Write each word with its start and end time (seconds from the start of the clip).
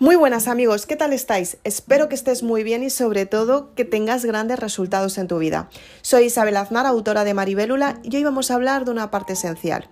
Muy 0.00 0.14
buenas 0.14 0.46
amigos, 0.46 0.86
¿qué 0.86 0.94
tal 0.94 1.12
estáis? 1.12 1.58
Espero 1.64 2.08
que 2.08 2.14
estés 2.14 2.44
muy 2.44 2.62
bien 2.62 2.84
y 2.84 2.90
sobre 2.90 3.26
todo 3.26 3.74
que 3.74 3.84
tengas 3.84 4.24
grandes 4.24 4.60
resultados 4.60 5.18
en 5.18 5.26
tu 5.26 5.38
vida. 5.38 5.68
Soy 6.02 6.26
Isabel 6.26 6.56
Aznar, 6.56 6.86
autora 6.86 7.24
de 7.24 7.34
Maribélula, 7.34 7.98
y 8.04 8.14
hoy 8.14 8.22
vamos 8.22 8.52
a 8.52 8.54
hablar 8.54 8.84
de 8.84 8.92
una 8.92 9.10
parte 9.10 9.32
esencial. 9.32 9.88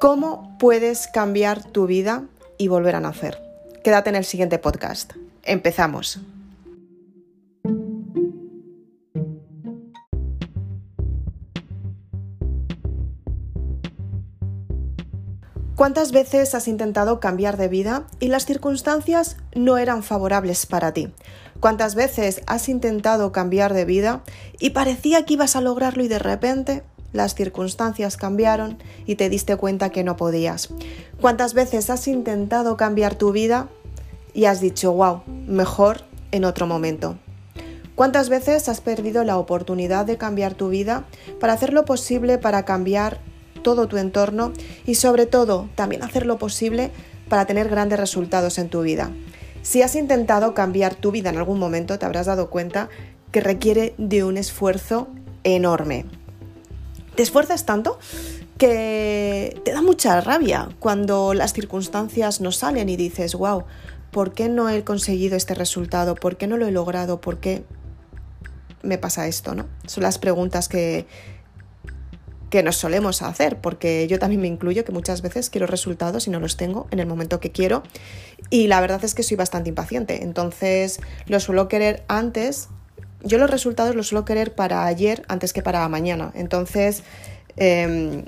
¿Cómo 0.00 0.56
puedes 0.60 1.08
cambiar 1.08 1.64
tu 1.64 1.88
vida 1.88 2.22
y 2.56 2.68
volver 2.68 2.94
a 2.94 3.00
nacer? 3.00 3.36
Quédate 3.82 4.10
en 4.10 4.16
el 4.16 4.24
siguiente 4.24 4.60
podcast. 4.60 5.14
Empezamos. 5.42 6.20
¿Cuántas 15.76 16.10
veces 16.10 16.54
has 16.54 16.68
intentado 16.68 17.20
cambiar 17.20 17.58
de 17.58 17.68
vida 17.68 18.06
y 18.18 18.28
las 18.28 18.46
circunstancias 18.46 19.36
no 19.54 19.76
eran 19.76 20.02
favorables 20.02 20.64
para 20.64 20.92
ti? 20.92 21.12
¿Cuántas 21.60 21.94
veces 21.94 22.40
has 22.46 22.70
intentado 22.70 23.30
cambiar 23.30 23.74
de 23.74 23.84
vida 23.84 24.22
y 24.58 24.70
parecía 24.70 25.26
que 25.26 25.34
ibas 25.34 25.54
a 25.54 25.60
lograrlo 25.60 26.02
y 26.02 26.08
de 26.08 26.18
repente 26.18 26.82
las 27.12 27.34
circunstancias 27.34 28.16
cambiaron 28.16 28.78
y 29.04 29.16
te 29.16 29.28
diste 29.28 29.56
cuenta 29.56 29.90
que 29.90 30.02
no 30.02 30.16
podías? 30.16 30.70
¿Cuántas 31.20 31.52
veces 31.52 31.90
has 31.90 32.08
intentado 32.08 32.78
cambiar 32.78 33.14
tu 33.14 33.32
vida 33.32 33.68
y 34.32 34.46
has 34.46 34.62
dicho, 34.62 34.94
wow, 34.94 35.24
mejor 35.46 36.04
en 36.32 36.46
otro 36.46 36.66
momento? 36.66 37.18
¿Cuántas 37.96 38.30
veces 38.30 38.70
has 38.70 38.80
perdido 38.80 39.24
la 39.24 39.36
oportunidad 39.36 40.06
de 40.06 40.16
cambiar 40.16 40.54
tu 40.54 40.70
vida 40.70 41.04
para 41.38 41.52
hacer 41.52 41.74
lo 41.74 41.84
posible 41.84 42.38
para 42.38 42.64
cambiar 42.64 43.20
todo 43.66 43.88
tu 43.88 43.96
entorno 43.96 44.52
y 44.86 44.94
sobre 44.94 45.26
todo 45.26 45.68
también 45.74 46.04
hacer 46.04 46.24
lo 46.24 46.38
posible 46.38 46.92
para 47.28 47.46
tener 47.46 47.68
grandes 47.68 47.98
resultados 47.98 48.58
en 48.58 48.68
tu 48.68 48.82
vida. 48.82 49.10
Si 49.62 49.82
has 49.82 49.96
intentado 49.96 50.54
cambiar 50.54 50.94
tu 50.94 51.10
vida 51.10 51.30
en 51.30 51.36
algún 51.36 51.58
momento, 51.58 51.98
te 51.98 52.06
habrás 52.06 52.26
dado 52.26 52.48
cuenta 52.48 52.88
que 53.32 53.40
requiere 53.40 53.92
de 53.98 54.22
un 54.22 54.36
esfuerzo 54.36 55.08
enorme. 55.42 56.04
Te 57.16 57.24
esfuerzas 57.24 57.66
tanto 57.66 57.98
que 58.56 59.60
te 59.64 59.72
da 59.72 59.82
mucha 59.82 60.20
rabia 60.20 60.68
cuando 60.78 61.34
las 61.34 61.52
circunstancias 61.52 62.40
no 62.40 62.52
salen 62.52 62.88
y 62.88 62.94
dices, 62.94 63.34
wow, 63.34 63.64
¿por 64.12 64.32
qué 64.32 64.48
no 64.48 64.68
he 64.68 64.84
conseguido 64.84 65.36
este 65.36 65.54
resultado? 65.56 66.14
¿Por 66.14 66.36
qué 66.36 66.46
no 66.46 66.56
lo 66.56 66.68
he 66.68 66.70
logrado? 66.70 67.20
¿Por 67.20 67.40
qué 67.40 67.64
me 68.82 68.96
pasa 68.96 69.26
esto? 69.26 69.56
¿no? 69.56 69.66
Son 69.88 70.04
las 70.04 70.18
preguntas 70.18 70.68
que, 70.68 71.08
que 72.56 72.62
nos 72.62 72.76
solemos 72.78 73.20
hacer, 73.20 73.58
porque 73.58 74.06
yo 74.08 74.18
también 74.18 74.40
me 74.40 74.48
incluyo 74.48 74.82
que 74.82 74.90
muchas 74.90 75.20
veces 75.20 75.50
quiero 75.50 75.66
resultados 75.66 76.26
y 76.26 76.30
no 76.30 76.40
los 76.40 76.56
tengo 76.56 76.86
en 76.90 77.00
el 77.00 77.06
momento 77.06 77.38
que 77.38 77.52
quiero. 77.52 77.82
Y 78.48 78.66
la 78.66 78.80
verdad 78.80 79.04
es 79.04 79.14
que 79.14 79.22
soy 79.22 79.36
bastante 79.36 79.68
impaciente, 79.68 80.22
entonces 80.22 81.00
lo 81.26 81.38
suelo 81.38 81.68
querer 81.68 82.04
antes. 82.08 82.70
Yo 83.22 83.36
los 83.36 83.50
resultados 83.50 83.94
los 83.94 84.08
suelo 84.08 84.24
querer 84.24 84.54
para 84.54 84.86
ayer 84.86 85.22
antes 85.28 85.52
que 85.52 85.60
para 85.60 85.86
mañana. 85.90 86.32
Entonces, 86.34 87.02
em, 87.58 88.24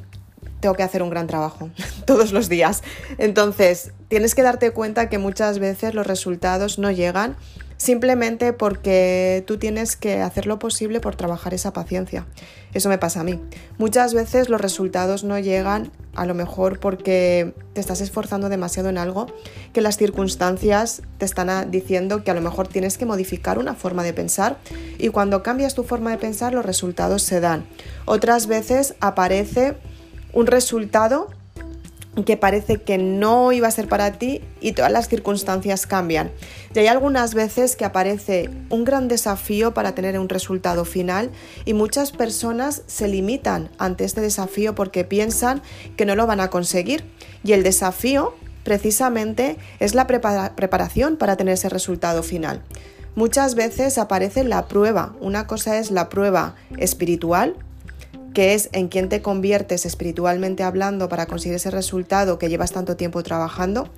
tengo 0.61 0.75
que 0.75 0.83
hacer 0.83 1.03
un 1.03 1.09
gran 1.09 1.27
trabajo 1.27 1.71
todos 2.05 2.33
los 2.33 2.51
días. 2.51 2.83
Entonces, 3.17 3.93
tienes 4.09 4.35
que 4.35 4.43
darte 4.43 4.73
cuenta 4.73 5.09
que 5.09 5.17
muchas 5.17 5.59
veces 5.59 5.95
los 5.95 6.07
resultados 6.07 6.79
no 6.79 6.91
llegan 6.91 7.35
simplemente 7.79 8.53
porque 8.53 9.43
tú 9.47 9.57
tienes 9.57 9.97
que 9.97 10.21
hacer 10.21 10.47
lo 10.47 10.59
posible 10.59 11.01
por 11.01 11.17
trabajar 11.17 11.55
esa 11.55 11.73
paciencia. 11.73 12.27
Eso 12.75 12.91
me 12.91 12.99
pasa 12.99 13.21
a 13.21 13.25
mí. 13.25 13.41
Muchas 13.79 14.13
veces 14.13 14.51
los 14.51 14.61
resultados 14.61 15.25
no 15.25 15.39
llegan 15.39 15.91
a 16.15 16.27
lo 16.27 16.35
mejor 16.35 16.81
porque 16.81 17.55
te 17.73 17.81
estás 17.81 18.01
esforzando 18.01 18.49
demasiado 18.49 18.89
en 18.89 18.99
algo 18.99 19.27
que 19.73 19.81
las 19.81 19.97
circunstancias 19.97 21.03
te 21.17 21.25
están 21.25 21.71
diciendo 21.71 22.25
que 22.25 22.33
a 22.33 22.35
lo 22.35 22.41
mejor 22.41 22.69
tienes 22.69 22.99
que 22.99 23.07
modificar 23.07 23.59
una 23.59 23.75
forma 23.75 24.03
de 24.03 24.13
pensar 24.13 24.59
y 24.99 25.09
cuando 25.09 25.43
cambias 25.43 25.75
tu 25.75 25.85
forma 25.85 26.11
de 26.11 26.19
pensar 26.19 26.53
los 26.53 26.67
resultados 26.67 27.23
se 27.23 27.41
dan. 27.41 27.67
Otras 28.05 28.49
veces 28.49 28.97
aparece 29.01 29.77
un 30.33 30.47
resultado 30.47 31.29
que 32.25 32.37
parece 32.37 32.79
que 32.79 32.99
no 32.99 33.53
iba 33.53 33.69
a 33.69 33.71
ser 33.71 33.89
para 33.89 34.13
ti 34.13 34.43
y 34.61 34.73
todas 34.73 34.91
las 34.91 35.09
circunstancias 35.09 35.87
cambian. 35.87 36.31
Y 36.75 36.79
hay 36.81 36.87
algunas 36.87 37.35
veces 37.35 37.77
que 37.77 37.85
aparece 37.85 38.51
un 38.71 38.85
gran 38.85 39.09
desafío 39.09 39.75
para 39.75 39.95
tener 39.95 40.19
un 40.19 40.29
resultado 40.29 40.85
final 40.85 41.31
y 41.65 41.75
muchas 41.75 42.13
personas 42.13 42.83
se 42.87 43.09
limitan 43.09 43.71
ante 43.79 44.05
este 44.05 44.21
desafío 44.21 44.75
porque 44.75 45.05
piensan 45.05 45.63
que 45.97 46.07
no 46.07 46.15
lo 46.15 46.27
van 46.27 46.41
a 46.41 46.51
conseguir. 46.51 47.05
Y 47.45 47.53
el 47.53 47.63
desafío 47.63 48.35
precisamente 48.65 49.57
es 49.81 49.95
la 49.95 50.07
preparación 50.07 51.17
para 51.17 51.37
tener 51.37 51.55
ese 51.55 51.69
resultado 51.69 52.23
final. 52.23 52.63
Muchas 53.15 53.55
veces 53.55 53.99
aparece 53.99 54.45
la 54.45 54.69
prueba. 54.69 55.15
Una 55.21 55.47
cosa 55.47 55.79
es 55.79 55.91
la 55.91 56.09
prueba 56.09 56.55
espiritual, 56.77 57.57
que 58.39 58.55
es 58.55 58.69
en 58.71 58.87
quién 58.87 59.09
te 59.09 59.21
conviertes 59.21 59.85
espiritualmente 59.85 60.63
hablando 60.63 61.09
para 61.09 61.27
conseguir 61.27 61.57
ese 61.57 61.73
resultado 61.73 62.39
que 62.39 62.49
llevas 62.49 62.71
tanto 62.71 62.97
tiempo 62.97 63.25
trabajando. 63.25 63.91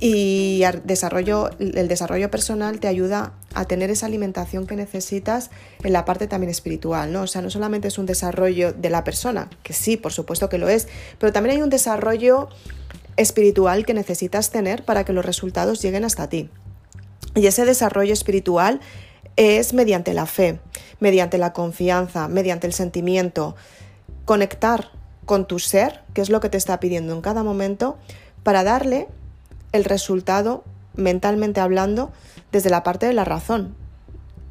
Y 0.00 0.62
el 0.62 0.80
desarrollo, 0.86 1.50
el 1.58 1.86
desarrollo 1.86 2.30
personal 2.30 2.80
te 2.80 2.88
ayuda 2.88 3.34
a 3.52 3.66
tener 3.66 3.90
esa 3.90 4.06
alimentación 4.06 4.66
que 4.66 4.76
necesitas 4.76 5.50
en 5.84 5.92
la 5.92 6.06
parte 6.06 6.26
también 6.26 6.48
espiritual, 6.48 7.12
¿no? 7.12 7.20
O 7.20 7.26
sea, 7.26 7.42
no 7.42 7.50
solamente 7.50 7.88
es 7.88 7.98
un 7.98 8.06
desarrollo 8.06 8.72
de 8.72 8.88
la 8.88 9.04
persona, 9.04 9.50
que 9.62 9.74
sí, 9.74 9.98
por 9.98 10.14
supuesto 10.14 10.48
que 10.48 10.56
lo 10.56 10.70
es, 10.70 10.88
pero 11.18 11.34
también 11.34 11.56
hay 11.56 11.62
un 11.62 11.68
desarrollo 11.68 12.48
espiritual 13.18 13.84
que 13.84 13.92
necesitas 13.92 14.50
tener 14.50 14.86
para 14.86 15.04
que 15.04 15.12
los 15.12 15.26
resultados 15.26 15.82
lleguen 15.82 16.06
hasta 16.06 16.30
ti. 16.30 16.48
Y 17.34 17.46
ese 17.46 17.66
desarrollo 17.66 18.14
espiritual 18.14 18.80
es 19.36 19.72
mediante 19.74 20.14
la 20.14 20.26
fe, 20.26 20.58
mediante 20.98 21.38
la 21.38 21.52
confianza, 21.52 22.28
mediante 22.28 22.66
el 22.66 22.72
sentimiento, 22.72 23.54
conectar 24.24 24.90
con 25.24 25.46
tu 25.46 25.58
ser, 25.58 26.02
que 26.14 26.22
es 26.22 26.30
lo 26.30 26.40
que 26.40 26.48
te 26.48 26.56
está 26.56 26.80
pidiendo 26.80 27.14
en 27.14 27.20
cada 27.20 27.42
momento, 27.42 27.98
para 28.42 28.64
darle 28.64 29.08
el 29.72 29.84
resultado, 29.84 30.64
mentalmente 30.94 31.60
hablando, 31.60 32.12
desde 32.52 32.70
la 32.70 32.82
parte 32.82 33.06
de 33.06 33.12
la 33.12 33.24
razón. 33.24 33.74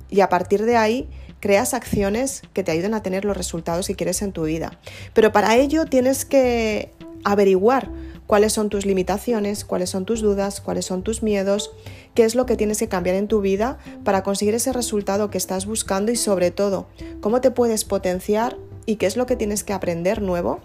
Y 0.10 0.22
a 0.22 0.30
partir 0.30 0.64
de 0.66 0.78
ahí 0.78 1.10
creas 1.40 1.74
acciones 1.74 2.42
que 2.54 2.64
te 2.64 2.72
ayuden 2.72 2.94
a 2.94 3.02
tener 3.04 3.26
los 3.26 3.38
resultados 3.38 3.88
que 3.88 3.96
quieres 3.96 4.22
en 4.22 4.32
tu 4.32 4.44
vida. 4.44 4.80
Pero 5.14 5.32
para 5.32 5.56
ello 5.56 5.86
tienes 5.86 6.26
que 6.26 6.92
averiguar 7.24 7.90
cuáles 8.28 8.54
son 8.54 8.70
tus 8.70 8.86
limitaciones, 8.86 9.66
cuáles 9.66 9.90
son 9.90 10.06
tus 10.06 10.22
dudas, 10.22 10.62
cuáles 10.62 10.86
son 10.86 11.04
tus 11.04 11.24
miedos, 11.24 11.72
qué 12.14 12.24
es 12.24 12.36
lo 12.36 12.46
que 12.46 12.56
tienes 12.56 12.80
que 12.80 12.88
cambiar 12.88 13.16
en 13.16 13.28
tu 13.28 13.42
vida 13.42 13.78
para 14.04 14.24
conseguir 14.24 14.56
ese 14.56 14.74
resultado 14.74 15.30
que 15.30 15.38
estás 15.38 15.66
buscando 15.66 16.12
y 16.12 16.16
sobre 16.16 16.52
todo, 16.52 16.88
cómo 17.22 17.42
te 17.42 17.52
puedes 17.52 17.86
potenciar 17.86 18.58
y 18.86 18.96
qué 18.98 19.06
es 19.06 19.18
lo 19.18 19.26
que 19.26 19.36
tienes 19.36 19.64
que 19.64 19.74
aprender 19.74 20.22
nuevo 20.22 20.60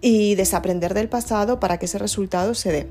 y 0.00 0.34
desaprender 0.34 0.94
del 0.94 1.08
pasado 1.08 1.60
para 1.60 1.78
que 1.78 1.86
ese 1.86 1.98
resultado 1.98 2.54
se 2.54 2.72
dé. 2.72 2.88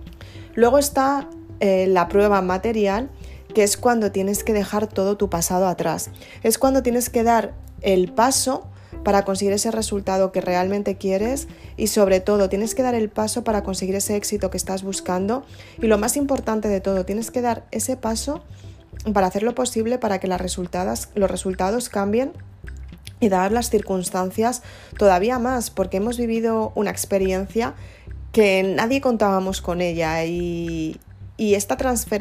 Luego 0.56 0.77
está 0.77 1.29
eh, 1.59 1.88
la 1.88 2.07
prueba 2.07 2.41
material, 2.41 3.09
que 3.53 3.63
es 3.63 3.77
cuando 3.77 4.11
tienes 4.11 4.44
que 4.44 4.53
dejar 4.53 4.88
todo 4.88 5.17
tu 5.17 5.29
pasado 5.29 5.67
atrás. 5.67 6.09
Es 6.44 6.57
cuando 6.57 6.83
tienes 6.83 7.09
que 7.09 7.23
dar 7.23 7.53
el 7.81 8.11
paso 8.11 8.67
para 9.07 9.23
conseguir 9.23 9.53
ese 9.53 9.72
resultado 9.72 10.34
que 10.34 10.41
realmente 10.41 10.97
quieres 10.97 11.47
y 11.78 11.88
sobre 11.88 12.19
todo 12.19 12.50
tienes 12.50 12.75
que 12.75 12.84
dar 12.84 12.94
el 12.94 13.07
paso 13.07 13.45
para 13.45 13.63
conseguir 13.63 13.95
ese 13.95 14.18
éxito 14.18 14.51
que 14.51 14.57
estás 14.57 14.84
buscando. 14.84 15.45
Y 15.81 15.88
lo 15.88 15.97
más 15.97 16.18
importante 16.18 16.68
de 16.68 16.81
todo, 16.81 17.06
tienes 17.06 17.31
que 17.31 17.40
dar 17.40 17.63
ese 17.72 17.95
paso 17.95 18.44
para 19.13 19.28
hacer 19.28 19.44
lo 19.44 19.56
posible 19.56 19.97
para 19.97 20.19
que 20.19 20.28
las 20.28 20.41
resultados, 20.41 21.07
los 21.16 21.31
resultados 21.31 21.88
cambien 21.88 22.34
y 23.22 23.29
dar 23.29 23.53
las 23.53 23.69
circunstancias 23.69 24.62
todavía 24.97 25.39
más, 25.39 25.69
porque 25.69 25.95
hemos 25.95 26.18
vivido 26.18 26.74
una 26.75 26.91
experiencia 26.91 27.75
que 28.34 28.62
nadie 28.62 29.00
contábamos 29.00 29.62
con 29.62 29.80
ella 29.80 30.25
y, 30.25 31.00
y 31.38 31.54
esta, 31.54 31.77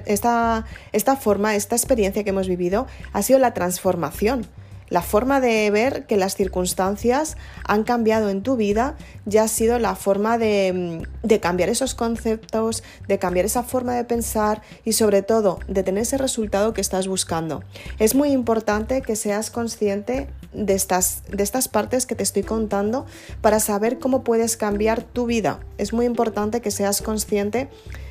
esta, 0.06 0.64
esta 0.92 1.16
forma, 1.16 1.56
esta 1.56 1.74
experiencia 1.74 2.22
que 2.22 2.30
hemos 2.30 2.46
vivido 2.46 2.86
ha 3.12 3.22
sido 3.22 3.40
la 3.40 3.54
transformación 3.54 4.46
la 4.88 5.02
forma 5.02 5.40
de 5.40 5.70
ver 5.70 6.06
que 6.06 6.16
las 6.16 6.36
circunstancias 6.36 7.36
han 7.64 7.84
cambiado 7.84 8.30
en 8.30 8.42
tu 8.42 8.56
vida 8.56 8.96
ya 9.24 9.44
ha 9.44 9.48
sido 9.48 9.78
la 9.78 9.96
forma 9.96 10.38
de, 10.38 11.00
mm, 11.02 11.26
de, 11.26 11.40
cambiar 11.40 11.68
esos 11.68 11.94
conceptos, 11.94 12.82
de 13.08 13.18
cambiar 13.18 13.46
esa 13.46 13.62
forma 13.62 13.94
de 13.94 14.04
pensar 14.04 14.62
y 14.84 14.92
sobre 14.92 15.22
todo 15.22 15.58
de 15.68 15.82
tener 15.82 16.02
ese 16.02 16.18
resultado 16.18 16.72
que 16.72 16.80
estás 16.80 17.08
buscando. 17.08 17.62
Es 17.98 18.14
muy 18.14 18.30
importante 18.30 19.02
que 19.02 19.16
seas 19.16 19.50
consciente 19.50 20.28
de 20.52 20.74
estas, 20.74 21.22
de 21.30 21.42
estas 21.42 21.68
partes 21.68 22.06
que 22.06 22.14
te 22.14 22.22
estoy 22.22 22.42
contando 22.42 23.06
para 23.40 23.60
saber 23.60 23.98
cómo 23.98 24.24
puedes 24.24 24.56
cambiar 24.56 25.02
tu 25.02 25.26
vida. 25.26 25.60
Es 25.78 25.92
muy 25.92 26.06
importante 26.06 26.60
que 26.60 26.70
seas 26.70 27.02
consciente 27.02 27.68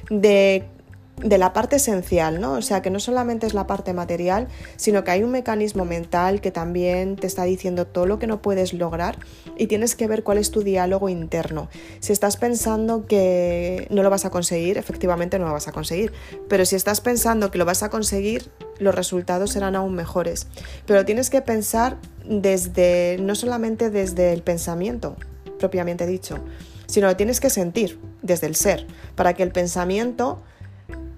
de 0.10 0.68
de 1.17 1.38
la 1.38 1.53
parte 1.53 1.77
esencial, 1.77 2.41
¿no? 2.41 2.53
O 2.53 2.62
sea, 2.62 2.81
que 2.81 2.89
no 2.89 3.00
solamente 3.00 3.47
es 3.47 3.53
la 3.53 3.67
parte 3.67 3.94
material, 3.94 4.47
sino 4.75 5.03
que 5.03 5.12
hay 5.12 5.23
un 5.23 5.31
mecanismo 5.31 5.85
mental 5.85 6.41
que 6.41 6.51
también 6.51 7.15
te 7.15 7.25
está 7.25 7.44
diciendo 7.44 7.88
todo 7.88 8.06
lo 8.06 8.19
que 8.19 8.27
no 8.27 8.41
puedes 8.41 8.73
lograr 8.73 9.17
y 9.57 9.67
tienes 9.67 9.95
que 9.95 10.07
ver 10.07 10.23
cuál 10.23 10.38
es 10.38 10.51
tu 10.51 10.62
diálogo 10.62 11.07
interno. 11.07 11.69
Si 12.00 12.12
estás 12.12 12.38
pensando 12.38 13.06
que 13.06 13.88
no 13.89 14.03
lo 14.03 14.09
vas 14.09 14.25
a 14.25 14.29
conseguir, 14.29 14.77
efectivamente 14.77 15.39
no 15.39 15.45
lo 15.45 15.53
vas 15.53 15.67
a 15.67 15.71
conseguir, 15.71 16.12
pero 16.50 16.65
si 16.65 16.75
estás 16.75 17.00
pensando 17.00 17.50
que 17.50 17.57
lo 17.57 17.65
vas 17.65 17.81
a 17.83 17.89
conseguir, 17.89 18.50
los 18.79 18.94
resultados 18.94 19.51
serán 19.51 19.75
aún 19.75 19.95
mejores. 19.95 20.47
Pero 20.85 21.06
tienes 21.06 21.29
que 21.29 21.41
pensar 21.41 21.97
desde 22.25 23.17
no 23.21 23.35
solamente 23.35 23.89
desde 23.89 24.33
el 24.33 24.41
pensamiento 24.41 25.15
propiamente 25.59 26.06
dicho, 26.06 26.39
sino 26.88 27.07
lo 27.07 27.15
tienes 27.15 27.39
que 27.39 27.50
sentir 27.50 28.00
desde 28.21 28.47
el 28.47 28.56
ser, 28.56 28.85
para 29.15 29.33
que 29.33 29.44
el 29.44 29.51
pensamiento 29.51 30.41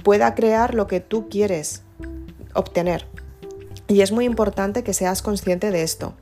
pueda 0.08 0.36
crear 0.36 0.74
lo 0.74 0.88
que 0.88 1.02
tú 1.02 1.28
quieres 1.28 1.82
obtener. 2.54 3.06
Y 3.90 4.00
es 4.00 4.14
muy 4.14 4.24
importante 4.24 4.82
que 4.82 4.94
seas 4.94 5.22
consciente 5.22 5.70
de 5.70 5.84
esto. 5.84 6.14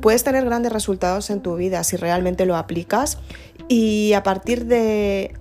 Puedes 0.00 0.24
tener 0.24 0.44
grandes 0.44 0.72
resultados 0.72 1.30
en 1.30 1.40
tu 1.40 1.54
vida 1.54 1.84
si 1.84 1.96
realmente 1.96 2.46
lo 2.46 2.56
aplicas 2.56 3.18
y 3.68 4.12
a 4.14 4.24
partir 4.24 4.66
de, 4.66 5.36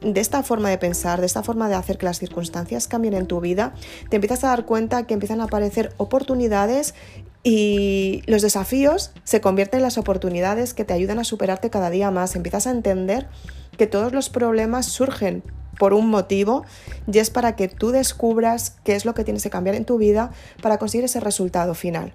de 0.00 0.20
esta 0.22 0.42
forma 0.42 0.70
de 0.70 0.78
pensar, 0.78 1.20
de 1.20 1.26
esta 1.26 1.42
forma 1.42 1.68
de 1.68 1.74
hacer 1.74 1.98
que 1.98 2.06
las 2.06 2.18
circunstancias 2.18 2.88
cambien 2.88 3.12
en 3.12 3.26
tu 3.26 3.38
vida, 3.42 3.74
te 4.08 4.16
empiezas 4.16 4.44
a 4.44 4.48
dar 4.48 4.64
cuenta 4.64 5.06
que 5.06 5.12
empiezan 5.12 5.42
a 5.42 5.44
aparecer 5.44 5.92
oportunidades 5.98 6.94
y 7.44 8.22
los 8.26 8.42
desafíos 8.42 9.10
se 9.24 9.40
convierten 9.40 9.78
en 9.78 9.84
las 9.84 9.98
oportunidades 9.98 10.74
que 10.74 10.84
te 10.84 10.94
ayudan 10.94 11.18
a 11.18 11.24
superarte 11.24 11.70
cada 11.70 11.90
día 11.90 12.10
más. 12.10 12.36
Empiezas 12.36 12.66
a 12.66 12.70
entender 12.70 13.28
que 13.76 13.86
todos 13.86 14.12
los 14.12 14.30
problemas 14.30 14.86
surgen 14.86 15.42
por 15.78 15.94
un 15.94 16.08
motivo 16.08 16.64
y 17.10 17.18
es 17.18 17.30
para 17.30 17.56
que 17.56 17.68
tú 17.68 17.90
descubras 17.90 18.76
qué 18.84 18.94
es 18.94 19.04
lo 19.04 19.14
que 19.14 19.24
tienes 19.24 19.42
que 19.42 19.50
cambiar 19.50 19.74
en 19.74 19.84
tu 19.84 19.98
vida 19.98 20.30
para 20.60 20.78
conseguir 20.78 21.04
ese 21.04 21.20
resultado 21.20 21.74
final. 21.74 22.14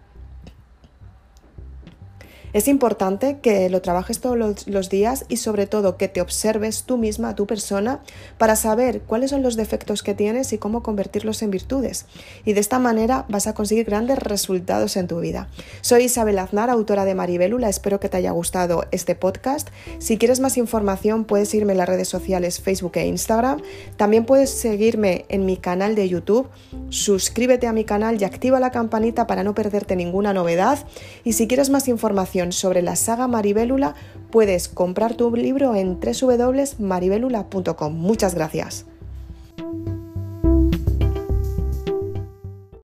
Es 2.54 2.68
importante 2.70 3.40
que 3.42 3.70
lo 3.70 3.82
trabajes 3.82 4.20
todos 4.20 4.38
los, 4.38 4.90
días 4.90 5.26
y 5.28 5.38
sobre 5.38 5.68
todo 5.68 5.98
que 5.98 6.08
te 6.08 6.22
observes 6.22 6.84
tú 6.84 6.98
misma, 6.98 7.36
tu 7.36 7.46
persona, 7.46 8.00
para 8.38 8.56
saber 8.56 9.02
cuáles 9.02 9.32
son 9.32 9.44
los 9.44 9.58
defectos 9.58 10.02
que 10.02 10.14
tienes 10.14 10.54
y 10.54 10.58
cómo 10.58 10.82
convertirlos 10.82 11.42
en 11.42 11.52
virtudes. 11.52 12.06
Y 12.46 12.54
de 12.54 12.62
esta 12.62 12.80
manera 12.80 13.26
vas 13.28 13.48
a 13.48 13.54
conseguir 13.54 13.86
grandes 13.86 14.20
resultados 14.20 14.96
en 14.96 15.08
tu 15.08 15.20
vida. 15.20 15.50
Soy 15.82 16.06
Isabel 16.06 16.40
Aznar, 16.40 16.70
autora 16.70 17.04
de 17.04 17.16
Maribélula. 17.16 17.68
Espero 17.68 18.00
que 18.00 18.08
te 18.08 18.18
haya 18.18 18.32
gustado 18.32 18.86
este 18.92 19.14
podcast. 19.16 19.68
Si 20.00 20.18
quieres 20.18 20.40
más 20.40 20.58
información 20.58 21.26
puedes 21.26 21.54
irme 21.54 21.74
en 21.74 21.80
las 21.80 21.90
redes 21.90 22.08
sociales 22.08 22.62
Facebook 22.62 22.94
e 22.96 23.08
Instagram. 23.08 23.62
También 23.98 24.26
puedes 24.26 24.52
seguirme 24.52 25.26
en 25.28 25.46
mi 25.46 25.58
canal 25.58 25.96
de 25.96 26.08
YouTube. 26.08 26.48
Suscríbete 26.90 27.68
a 27.68 27.74
mi 27.74 27.84
canal 27.84 28.22
y 28.22 28.24
activa 28.24 28.62
la 28.62 28.72
campanita 28.72 29.28
para 29.28 29.44
no 29.44 29.54
perderte 29.54 29.98
ninguna 29.98 30.34
novedad. 30.34 30.80
Y 31.26 31.34
si 31.34 31.48
quieres 31.48 31.70
más 31.70 31.90
sobre 32.52 32.82
la 32.82 32.96
saga 32.96 33.28
Maribélula, 33.28 33.96
puedes 34.32 34.68
comprar 34.68 35.16
tu 35.16 35.36
libro 35.36 35.76
en 35.76 36.00
www.maribelula.com. 36.00 37.94
Muchas 37.94 38.36
gracias. 38.36 38.86